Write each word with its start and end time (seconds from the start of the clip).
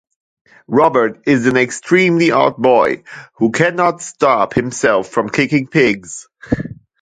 Robert 0.65 1.27
is 1.27 1.45
an 1.45 1.57
extremely 1.57 2.31
odd 2.31 2.57
boy 2.57 3.03
who 3.35 3.51
cannot 3.51 4.01
stop 4.01 4.55
himself 4.55 5.07
from 5.09 5.29
kicking 5.29 5.67
pigs. 5.67 6.27